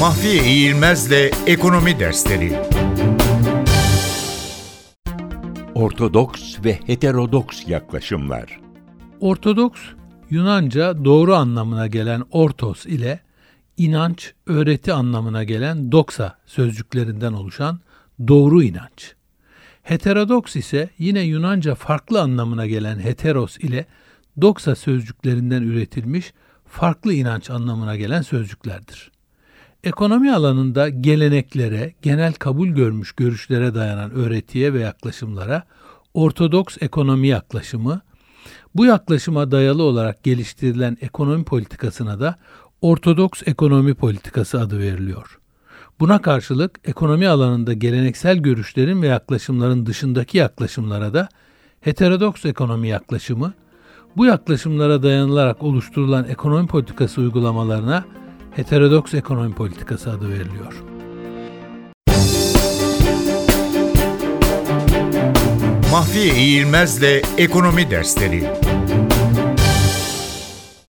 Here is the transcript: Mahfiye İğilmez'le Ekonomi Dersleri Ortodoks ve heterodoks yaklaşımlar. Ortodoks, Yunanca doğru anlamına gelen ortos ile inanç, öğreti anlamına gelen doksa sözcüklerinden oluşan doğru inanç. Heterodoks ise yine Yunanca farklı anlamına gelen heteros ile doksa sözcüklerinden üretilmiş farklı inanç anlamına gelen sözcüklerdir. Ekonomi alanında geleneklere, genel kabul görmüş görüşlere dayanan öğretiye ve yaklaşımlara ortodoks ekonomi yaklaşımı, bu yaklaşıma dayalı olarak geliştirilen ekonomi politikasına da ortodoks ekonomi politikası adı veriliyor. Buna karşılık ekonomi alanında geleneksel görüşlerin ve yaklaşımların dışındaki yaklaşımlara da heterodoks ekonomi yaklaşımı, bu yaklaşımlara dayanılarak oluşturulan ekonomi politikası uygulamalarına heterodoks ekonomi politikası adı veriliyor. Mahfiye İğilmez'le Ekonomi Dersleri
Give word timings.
Mahfiye 0.00 0.44
İğilmez'le 0.44 1.30
Ekonomi 1.46 2.00
Dersleri 2.00 2.52
Ortodoks 5.74 6.56
ve 6.64 6.80
heterodoks 6.86 7.68
yaklaşımlar. 7.68 8.60
Ortodoks, 9.20 9.80
Yunanca 10.30 11.04
doğru 11.04 11.34
anlamına 11.34 11.86
gelen 11.86 12.22
ortos 12.30 12.86
ile 12.86 13.20
inanç, 13.76 14.32
öğreti 14.46 14.92
anlamına 14.92 15.44
gelen 15.44 15.92
doksa 15.92 16.38
sözcüklerinden 16.46 17.32
oluşan 17.32 17.80
doğru 18.28 18.62
inanç. 18.62 19.14
Heterodoks 19.82 20.56
ise 20.56 20.90
yine 20.98 21.20
Yunanca 21.20 21.74
farklı 21.74 22.20
anlamına 22.20 22.66
gelen 22.66 22.98
heteros 22.98 23.58
ile 23.58 23.86
doksa 24.40 24.74
sözcüklerinden 24.74 25.62
üretilmiş 25.62 26.32
farklı 26.66 27.12
inanç 27.12 27.50
anlamına 27.50 27.96
gelen 27.96 28.22
sözcüklerdir. 28.22 29.19
Ekonomi 29.84 30.34
alanında 30.34 30.88
geleneklere, 30.88 31.94
genel 32.02 32.32
kabul 32.32 32.68
görmüş 32.68 33.12
görüşlere 33.12 33.74
dayanan 33.74 34.10
öğretiye 34.10 34.74
ve 34.74 34.80
yaklaşımlara 34.80 35.62
ortodoks 36.14 36.76
ekonomi 36.80 37.28
yaklaşımı, 37.28 38.00
bu 38.74 38.84
yaklaşıma 38.86 39.50
dayalı 39.50 39.82
olarak 39.82 40.22
geliştirilen 40.22 40.96
ekonomi 41.00 41.44
politikasına 41.44 42.20
da 42.20 42.36
ortodoks 42.80 43.42
ekonomi 43.46 43.94
politikası 43.94 44.60
adı 44.60 44.78
veriliyor. 44.78 45.38
Buna 46.00 46.22
karşılık 46.22 46.80
ekonomi 46.84 47.28
alanında 47.28 47.72
geleneksel 47.72 48.36
görüşlerin 48.36 49.02
ve 49.02 49.06
yaklaşımların 49.06 49.86
dışındaki 49.86 50.38
yaklaşımlara 50.38 51.14
da 51.14 51.28
heterodoks 51.80 52.44
ekonomi 52.44 52.88
yaklaşımı, 52.88 53.52
bu 54.16 54.26
yaklaşımlara 54.26 55.02
dayanılarak 55.02 55.62
oluşturulan 55.62 56.24
ekonomi 56.28 56.66
politikası 56.66 57.20
uygulamalarına 57.20 58.04
heterodoks 58.56 59.14
ekonomi 59.14 59.54
politikası 59.54 60.10
adı 60.10 60.28
veriliyor. 60.28 60.72
Mahfiye 65.92 66.34
İğilmez'le 66.34 67.22
Ekonomi 67.38 67.90
Dersleri 67.90 68.44